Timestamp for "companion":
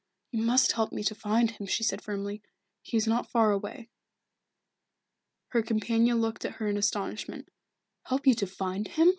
5.61-6.19